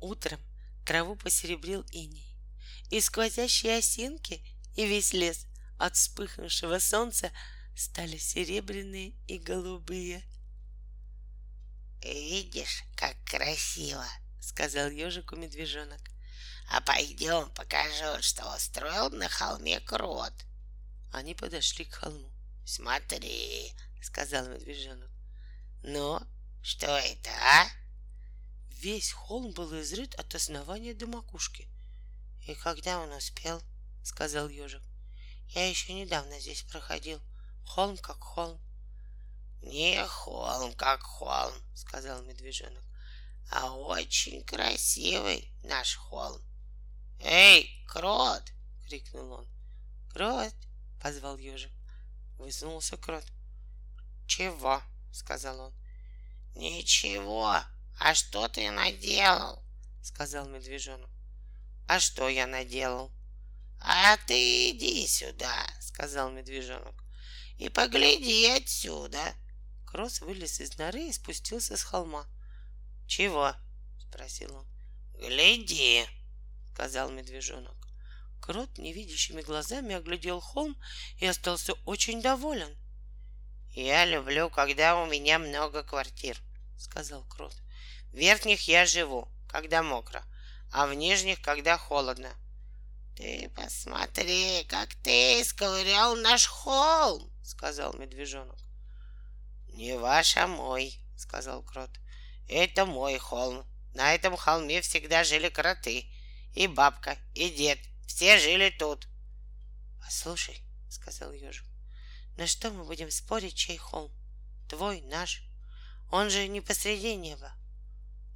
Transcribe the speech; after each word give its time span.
Утром 0.00 0.40
траву 0.84 1.14
посеребрил 1.14 1.82
иней, 1.92 2.34
и 2.90 3.00
сквозящие 3.00 3.78
осинки 3.78 4.42
и 4.74 4.86
весь 4.86 5.12
лес 5.12 5.46
от 5.78 5.96
вспыхнувшего 5.96 6.78
солнца 6.78 7.30
стали 7.76 8.16
серебряные 8.16 9.14
и 9.26 9.38
голубые. 9.38 10.22
«Видишь, 12.02 12.82
как 12.96 13.14
красиво!»— 13.24 14.06
сказал 14.40 14.88
ежику 14.90 15.36
медвежонок. 15.36 16.00
«А 16.68 16.80
пойдем 16.80 17.50
покажу, 17.50 18.22
что 18.22 18.54
устроил 18.54 19.10
на 19.10 19.28
холме 19.28 19.80
крот». 19.80 20.32
Они 21.12 21.34
подошли 21.34 21.84
к 21.84 21.94
холму. 21.94 22.30
«Смотри»,— 22.64 23.72
сказал 24.02 24.46
медвежонок. 24.48 25.10
«Ну, 25.82 26.20
что 26.62 26.86
это, 26.86 27.30
а?» 27.30 27.79
Весь 28.80 29.12
холм 29.12 29.52
был 29.52 29.78
изрыт 29.78 30.14
от 30.14 30.34
основания 30.34 30.94
до 30.94 31.06
макушки. 31.06 31.68
«И 32.46 32.54
когда 32.54 32.98
он 32.98 33.12
успел?»— 33.12 33.62
сказал 34.02 34.48
ежик. 34.48 34.80
«Я 35.48 35.68
еще 35.68 35.92
недавно 35.92 36.40
здесь 36.40 36.62
проходил. 36.62 37.20
Холм 37.66 37.98
как 37.98 38.18
холм». 38.22 38.58
«Не 39.60 40.02
холм 40.06 40.72
как 40.72 41.02
холм»,— 41.02 41.52
сказал 41.74 42.22
медвежонок, 42.22 42.82
«а 43.50 43.70
очень 43.70 44.42
красивый 44.44 45.52
наш 45.62 45.96
холм». 45.96 46.40
«Эй, 47.18 47.84
крот!»— 47.86 48.50
крикнул 48.88 49.30
он. 49.30 49.48
«Крот!»— 50.10 50.54
позвал 51.02 51.36
ежик. 51.36 51.72
Высунулся 52.38 52.96
крот. 52.96 53.26
«Чего?»— 54.26 54.80
сказал 55.12 55.60
он. 55.60 55.74
«Ничего, 56.54 57.62
«А 58.02 58.14
что 58.14 58.48
ты 58.48 58.70
наделал?»— 58.70 59.62
сказал 60.02 60.48
медвежонок. 60.48 61.10
«А 61.86 62.00
что 62.00 62.30
я 62.30 62.46
наделал?» 62.46 63.12
«А 63.78 64.16
ты 64.26 64.70
иди 64.70 65.06
сюда»,— 65.06 65.66
сказал 65.80 66.30
медвежонок,— 66.30 66.94
«и 67.58 67.68
погляди 67.68 68.46
отсюда». 68.46 69.34
Кросс 69.86 70.22
вылез 70.22 70.60
из 70.60 70.78
норы 70.78 71.08
и 71.08 71.12
спустился 71.12 71.76
с 71.76 71.82
холма. 71.82 72.26
«Чего?»— 73.06 73.54
спросил 74.08 74.56
он. 74.56 74.66
«Гляди»,— 75.18 76.06
сказал 76.72 77.10
медвежонок. 77.10 77.76
Крот 78.40 78.78
невидящими 78.78 79.42
глазами 79.42 79.94
оглядел 79.94 80.40
холм 80.40 80.74
и 81.18 81.26
остался 81.26 81.74
очень 81.84 82.22
доволен. 82.22 82.74
«Я 83.72 84.06
люблю, 84.06 84.48
когда 84.48 84.96
у 85.02 85.06
меня 85.06 85.38
много 85.38 85.82
квартир»,— 85.82 86.40
сказал 86.78 87.24
Крот. 87.24 87.54
В 88.12 88.16
верхних 88.16 88.66
я 88.66 88.86
живу, 88.86 89.28
когда 89.48 89.82
мокро, 89.82 90.24
а 90.72 90.86
в 90.86 90.94
нижних, 90.94 91.40
когда 91.40 91.78
холодно. 91.78 92.30
Ты 93.16 93.50
посмотри, 93.54 94.64
как 94.68 94.94
ты 95.02 95.40
исковырял 95.40 96.16
наш 96.16 96.46
холм, 96.46 97.30
сказал 97.44 97.92
медвежонок. 97.94 98.58
Не 99.68 99.96
ваш, 99.98 100.36
а 100.36 100.46
мой, 100.46 100.98
сказал 101.16 101.62
крот. 101.62 101.90
Это 102.48 102.86
мой 102.86 103.18
холм. 103.18 103.66
На 103.94 104.14
этом 104.14 104.36
холме 104.36 104.80
всегда 104.80 105.22
жили 105.24 105.48
кроты. 105.48 106.06
И 106.54 106.66
бабка, 106.66 107.16
и 107.34 107.50
дед. 107.50 107.78
Все 108.06 108.38
жили 108.38 108.70
тут. 108.70 109.06
Послушай, 110.02 110.60
сказал 110.88 111.32
ежик, 111.32 111.64
на 112.36 112.46
что 112.46 112.70
мы 112.70 112.84
будем 112.84 113.10
спорить, 113.10 113.54
чей 113.54 113.76
холм? 113.76 114.10
Твой, 114.68 115.02
наш? 115.02 115.42
Он 116.10 116.30
же 116.30 116.48
не 116.48 116.60
посреди 116.60 117.14
неба. 117.14 117.52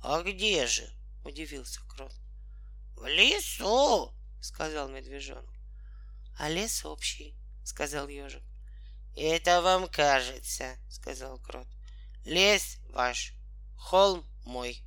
«А 0.06 0.22
где 0.22 0.66
же?»— 0.66 0.86
удивился 1.24 1.80
крот. 1.88 2.12
«В 2.94 3.06
лесу!»— 3.06 4.12
сказал 4.42 4.90
медвежонок. 4.90 5.48
«А 6.38 6.50
лес 6.50 6.84
общий»,— 6.84 7.34
сказал 7.64 8.08
ежик. 8.08 8.42
«Это 9.16 9.62
вам 9.62 9.88
кажется»,— 9.88 10.76
сказал 10.90 11.38
крот. 11.38 11.66
«Лес 12.26 12.76
ваш, 12.90 13.32
холм 13.78 14.26
мой». 14.44 14.84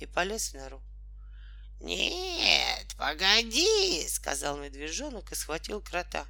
И 0.00 0.06
полез 0.06 0.50
в 0.50 0.54
нору. 0.54 0.82
«Нет, 1.78 2.92
погоди»,— 2.98 4.04
сказал 4.08 4.56
медвежонок 4.56 5.30
и 5.30 5.36
схватил 5.36 5.80
крота. 5.80 6.26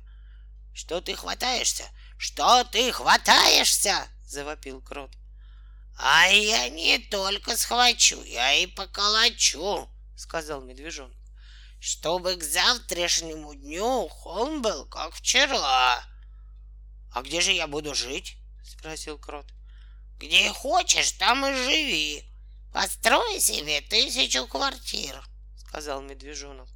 «Что 0.75 1.01
ты 1.01 1.17
хватаешься? 1.17 1.85
Что 2.19 2.65
ты 2.65 2.93
хватаешься?»— 2.93 4.07
завопил 4.27 4.83
крот. 4.83 5.11
А 5.99 6.27
я 6.29 6.69
не 6.69 6.99
только 6.99 7.57
схвачу, 7.57 8.23
я 8.23 8.53
и 8.53 8.67
поколочу, 8.67 9.89
сказал 10.15 10.61
медвежонок, 10.61 11.17
чтобы 11.81 12.37
к 12.37 12.43
завтрашнему 12.43 13.55
дню 13.55 14.07
холм 14.09 14.61
был 14.61 14.85
как 14.87 15.15
вчера. 15.15 16.05
А 17.13 17.23
где 17.23 17.41
же 17.41 17.53
я 17.53 17.67
буду 17.67 17.95
жить? 17.95 18.37
спросил 18.63 19.19
крот. 19.19 19.47
Где 20.19 20.51
хочешь, 20.51 21.13
там 21.13 21.47
и 21.47 21.55
живи. 21.55 22.25
Построй 22.75 23.41
себе 23.41 23.81
тысячу 23.81 24.47
квартир, 24.47 25.25
сказал 25.67 26.03
медвежонок. 26.03 26.69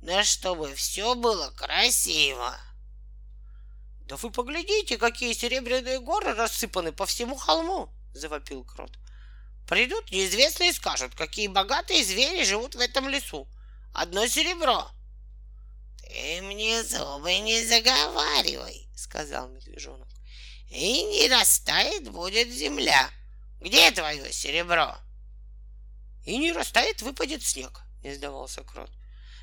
Да 0.00 0.22
чтобы 0.22 0.72
все 0.76 1.16
было 1.16 1.50
красиво. 1.50 2.56
Да 4.06 4.16
вы 4.16 4.30
поглядите, 4.30 4.96
какие 4.96 5.32
серебряные 5.32 5.98
горы 5.98 6.34
рассыпаны 6.34 6.92
по 6.92 7.04
всему 7.04 7.36
холму,— 7.36 7.92
завопил 8.12 8.64
крот. 8.64 8.98
«Придут 9.68 10.10
неизвестные 10.10 10.70
и 10.70 10.72
скажут, 10.72 11.14
какие 11.14 11.46
богатые 11.46 12.04
звери 12.04 12.44
живут 12.44 12.74
в 12.74 12.80
этом 12.80 13.08
лесу. 13.08 13.48
Одно 13.92 14.26
серебро». 14.26 14.90
«Ты 16.02 16.42
мне 16.42 16.82
зубы 16.82 17.38
не 17.38 17.64
заговаривай»,— 17.64 18.88
сказал 18.96 19.48
медвежонок. 19.48 20.08
«И 20.70 21.02
не 21.04 21.28
растает 21.28 22.10
будет 22.10 22.50
земля. 22.50 23.10
Где 23.60 23.90
твое 23.92 24.32
серебро?» 24.32 24.96
«И 26.24 26.36
не 26.36 26.52
растает, 26.52 27.02
выпадет 27.02 27.42
снег»,— 27.42 27.82
не 28.02 28.14
сдавался 28.14 28.62
крот. 28.62 28.90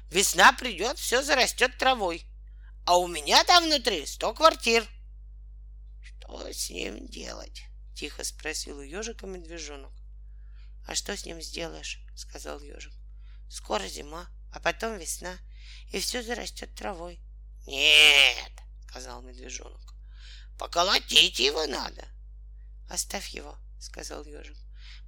«Весна 0.10 0.52
придет, 0.54 1.00
все 1.00 1.24
зарастет 1.24 1.78
травой. 1.78 2.26
А 2.86 2.98
у 2.98 3.08
меня 3.08 3.44
там 3.46 3.66
внутри 3.66 4.06
сто 4.06 4.34
квартир». 4.34 4.86
«Что 6.02 6.52
с 6.52 6.70
ним 6.70 7.08
делать?» 7.08 7.64
Тихо 7.98 8.24
спросил 8.24 8.78
у 8.78 8.84
ежика 8.84 9.26
медвежонок. 9.26 9.92
А 10.86 10.94
что 10.94 11.18
с 11.18 11.26
ним 11.26 11.42
сделаешь? 11.42 12.00
Сказал 12.16 12.60
ежик. 12.60 12.94
Скоро 13.50 13.88
зима, 13.88 14.28
а 14.54 14.60
потом 14.60 15.00
весна, 15.00 15.36
и 15.92 16.00
все 16.00 16.22
зарастет 16.22 16.76
травой. 16.76 17.20
Нет, 17.66 18.52
сказал 18.88 19.24
медвежонок. 19.24 19.96
Поколотить 20.60 21.40
его 21.40 21.66
надо. 21.66 22.08
Оставь 22.88 23.30
его, 23.30 23.58
сказал 23.80 24.24
ежик. 24.26 24.58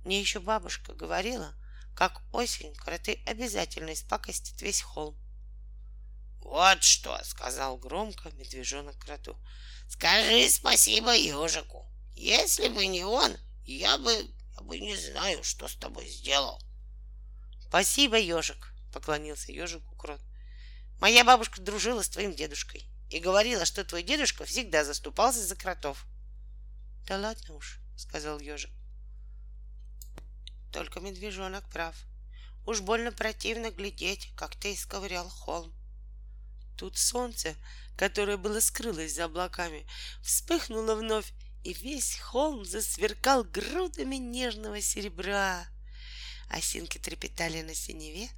Мне 0.03 0.19
еще 0.19 0.39
бабушка 0.39 0.93
говорила, 0.93 1.53
как 1.95 2.23
осень 2.33 2.73
кроты 2.73 3.21
обязательно 3.27 3.93
испакостят 3.93 4.59
весь 4.63 4.81
холм. 4.81 5.15
Вот 6.39 6.81
что, 6.81 7.23
сказал 7.23 7.77
громко 7.77 8.31
медвежонок 8.31 8.97
кроту. 8.97 9.37
Скажи 9.87 10.49
спасибо 10.49 11.15
ежику. 11.15 11.85
Если 12.19 12.67
бы 12.67 12.85
не 12.85 13.05
он, 13.05 13.37
я 13.63 13.97
бы, 13.97 14.11
я 14.11 14.61
бы 14.63 14.77
не 14.77 14.93
знаю, 14.97 15.41
что 15.41 15.69
с 15.69 15.75
тобой 15.75 16.05
сделал. 16.05 16.61
Спасибо, 17.69 18.19
ежик, 18.19 18.73
поклонился 18.91 19.53
ежику 19.53 19.95
крот. 19.95 20.19
Моя 20.99 21.23
бабушка 21.23 21.61
дружила 21.61 22.01
с 22.01 22.09
твоим 22.09 22.35
дедушкой 22.35 22.83
и 23.09 23.19
говорила, 23.19 23.63
что 23.63 23.85
твой 23.85 24.03
дедушка 24.03 24.43
всегда 24.43 24.83
заступался 24.83 25.41
за 25.41 25.55
кротов. 25.55 26.05
Да 27.07 27.17
ладно 27.17 27.55
уж, 27.55 27.79
сказал 27.95 28.41
ежик. 28.41 28.71
Только 30.73 30.99
медвежонок 30.99 31.69
прав. 31.69 31.95
Уж 32.65 32.81
больно 32.81 33.13
противно 33.13 33.71
глядеть, 33.71 34.33
как 34.35 34.57
ты 34.57 34.73
исковырял 34.73 35.29
холм. 35.29 35.73
Тут 36.77 36.97
солнце, 36.97 37.55
которое 37.95 38.35
было 38.35 38.59
скрылось 38.59 39.15
за 39.15 39.23
облаками, 39.23 39.87
вспыхнуло 40.21 40.95
вновь 40.95 41.31
и 41.63 41.73
весь 41.73 42.17
холм 42.19 42.65
засверкал 42.65 43.43
грудами 43.43 44.15
нежного 44.15 44.81
серебра. 44.81 45.67
Осинки 46.49 46.97
трепетали 46.97 47.61
на 47.61 47.75
синеве, 47.75 48.29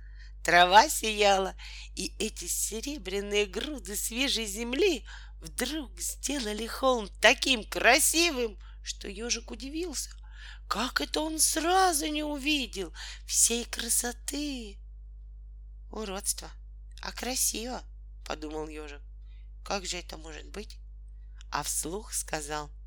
трава 0.44 0.90
сияла, 0.90 1.56
и 1.96 2.14
эти 2.18 2.46
серебряные 2.48 3.46
груды 3.46 3.96
свежей 3.96 4.46
земли 4.46 5.06
вдруг 5.40 6.00
сделали 6.00 6.68
холм 6.68 7.10
таким 7.22 7.64
красивым, 7.64 8.58
что 8.84 9.08
ежик 9.08 9.52
удивился. 9.52 10.10
Как 10.68 11.02
это 11.02 11.22
он 11.22 11.40
сразу 11.40 12.08
не 12.08 12.24
увидел 12.24 12.94
всей 13.28 13.66
красоты? 13.66 14.78
Уродство, 15.92 16.50
а 17.02 17.12
красиво, 17.12 17.84
подумал 18.26 18.68
ежик. 18.68 19.02
Как 19.64 19.86
же 19.86 19.98
это 19.98 20.18
может 20.18 20.48
быть? 20.48 20.78
А 21.52 21.64
вслух 21.64 22.14
сказал— 22.14 22.72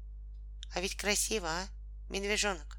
а 0.74 0.80
ведь 0.80 0.96
красиво, 0.96 1.48
а, 1.48 1.68
медвежонок? 2.10 2.78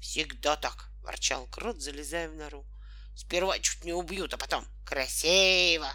Всегда 0.00 0.56
так, 0.56 0.90
ворчал 1.02 1.46
крот, 1.46 1.80
залезая 1.80 2.28
в 2.28 2.34
нору. 2.34 2.66
Сперва 3.14 3.58
чуть 3.60 3.84
не 3.84 3.92
убьют, 3.92 4.34
а 4.34 4.36
потом 4.36 4.66
красиво. 4.84 5.88